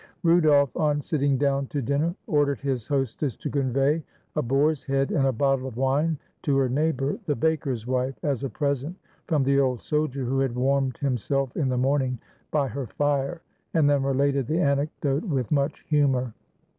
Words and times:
Rudolf, 0.23 0.75
on 0.75 0.99
sitting 0.99 1.37
down 1.37 1.67
to 1.67 1.79
dinner, 1.79 2.15
ordered 2.25 2.59
his 2.59 2.87
hostess 2.87 3.35
to 3.37 3.51
convey 3.51 4.01
a 4.35 4.41
boar's 4.41 4.83
head 4.83 5.11
and 5.11 5.27
a 5.27 5.31
bottle 5.31 5.67
of 5.67 5.77
wine 5.77 6.17
to 6.41 6.57
her 6.57 6.67
neighbor, 6.67 7.19
the 7.27 7.35
baker's 7.35 7.85
wife, 7.85 8.15
as 8.23 8.43
a 8.43 8.49
present 8.49 8.95
from 9.27 9.43
the 9.43 9.59
old 9.59 9.83
sol 9.83 10.07
dier 10.07 10.25
who 10.25 10.39
had 10.39 10.55
warmed 10.55 10.97
himself 10.97 11.55
in 11.55 11.69
the 11.69 11.77
morning 11.77 12.17
by 12.49 12.67
her 12.67 12.87
fire, 12.87 13.41
and 13.75 13.87
then 13.87 14.01
related 14.01 14.47
the 14.47 14.59
anecdote 14.59 15.23
with 15.23 15.51
much 15.51 15.81
humor. 15.87 16.33